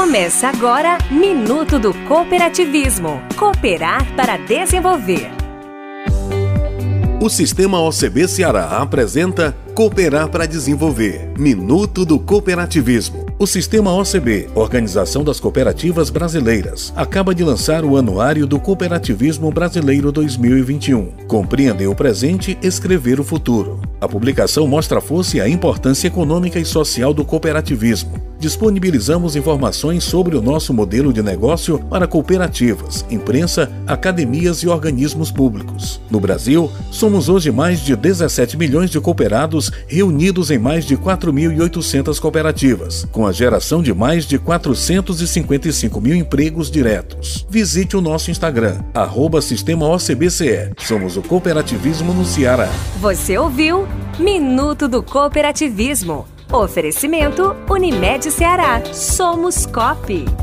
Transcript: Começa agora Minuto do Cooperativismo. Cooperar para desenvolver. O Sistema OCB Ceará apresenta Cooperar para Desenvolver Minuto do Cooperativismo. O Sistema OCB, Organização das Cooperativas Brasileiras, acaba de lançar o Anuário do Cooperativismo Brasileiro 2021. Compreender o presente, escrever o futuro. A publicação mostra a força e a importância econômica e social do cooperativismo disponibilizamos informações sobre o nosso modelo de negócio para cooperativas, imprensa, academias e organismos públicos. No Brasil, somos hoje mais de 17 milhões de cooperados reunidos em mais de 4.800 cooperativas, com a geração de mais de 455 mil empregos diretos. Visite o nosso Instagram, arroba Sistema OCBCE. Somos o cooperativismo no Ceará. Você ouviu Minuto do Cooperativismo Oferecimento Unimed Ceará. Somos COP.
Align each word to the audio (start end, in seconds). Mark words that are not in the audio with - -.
Começa 0.00 0.48
agora 0.48 0.96
Minuto 1.10 1.78
do 1.78 1.92
Cooperativismo. 2.08 3.20
Cooperar 3.36 4.16
para 4.16 4.38
desenvolver. 4.38 5.30
O 7.20 7.28
Sistema 7.28 7.78
OCB 7.78 8.26
Ceará 8.26 8.78
apresenta 8.78 9.54
Cooperar 9.74 10.30
para 10.30 10.46
Desenvolver 10.46 11.30
Minuto 11.38 12.06
do 12.06 12.18
Cooperativismo. 12.18 13.26
O 13.38 13.46
Sistema 13.46 13.92
OCB, 13.92 14.48
Organização 14.54 15.22
das 15.22 15.38
Cooperativas 15.38 16.08
Brasileiras, 16.08 16.94
acaba 16.96 17.34
de 17.34 17.44
lançar 17.44 17.84
o 17.84 17.98
Anuário 17.98 18.46
do 18.46 18.58
Cooperativismo 18.58 19.52
Brasileiro 19.52 20.10
2021. 20.10 21.26
Compreender 21.28 21.88
o 21.88 21.94
presente, 21.94 22.58
escrever 22.62 23.20
o 23.20 23.24
futuro. 23.24 23.78
A 24.00 24.08
publicação 24.08 24.66
mostra 24.66 24.98
a 24.98 25.02
força 25.02 25.36
e 25.36 25.40
a 25.40 25.48
importância 25.48 26.08
econômica 26.08 26.58
e 26.58 26.64
social 26.64 27.12
do 27.12 27.24
cooperativismo 27.24 28.30
disponibilizamos 28.40 29.36
informações 29.36 30.02
sobre 30.02 30.34
o 30.34 30.40
nosso 30.40 30.72
modelo 30.72 31.12
de 31.12 31.22
negócio 31.22 31.78
para 31.78 32.06
cooperativas, 32.06 33.04
imprensa, 33.10 33.70
academias 33.86 34.62
e 34.62 34.68
organismos 34.68 35.30
públicos. 35.30 36.00
No 36.10 36.18
Brasil, 36.18 36.72
somos 36.90 37.28
hoje 37.28 37.52
mais 37.52 37.80
de 37.80 37.94
17 37.94 38.56
milhões 38.56 38.90
de 38.90 38.98
cooperados 38.98 39.70
reunidos 39.86 40.50
em 40.50 40.58
mais 40.58 40.86
de 40.86 40.96
4.800 40.96 42.18
cooperativas, 42.18 43.06
com 43.12 43.26
a 43.26 43.32
geração 43.32 43.82
de 43.82 43.92
mais 43.92 44.24
de 44.24 44.38
455 44.38 46.00
mil 46.00 46.14
empregos 46.14 46.70
diretos. 46.70 47.46
Visite 47.50 47.94
o 47.94 48.00
nosso 48.00 48.30
Instagram, 48.30 48.78
arroba 48.94 49.42
Sistema 49.42 49.86
OCBCE. 49.86 50.72
Somos 50.78 51.18
o 51.18 51.22
cooperativismo 51.22 52.14
no 52.14 52.24
Ceará. 52.24 52.70
Você 53.00 53.36
ouviu 53.36 53.86
Minuto 54.18 54.88
do 54.88 55.02
Cooperativismo 55.02 56.26
Oferecimento 56.52 57.56
Unimed 57.68 58.30
Ceará. 58.30 58.82
Somos 58.92 59.66
COP. 59.66 60.39